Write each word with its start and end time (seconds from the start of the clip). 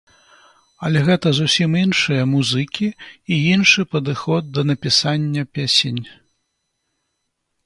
Але 0.87 0.99
гэта 1.09 1.27
зусім 1.39 1.75
іншыя 1.81 2.23
музыкі, 2.31 2.89
і 3.35 3.39
іншы 3.53 3.81
падыход 3.93 4.43
да 4.57 4.61
напісання 4.71 5.43
песень. 5.59 6.01